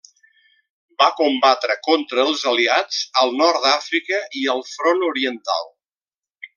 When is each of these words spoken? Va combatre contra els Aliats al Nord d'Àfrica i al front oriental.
Va 1.01 1.09
combatre 1.19 1.75
contra 1.89 2.25
els 2.31 2.47
Aliats 2.53 3.03
al 3.25 3.37
Nord 3.45 3.63
d'Àfrica 3.67 4.25
i 4.43 4.47
al 4.57 4.67
front 4.75 5.09
oriental. 5.13 5.75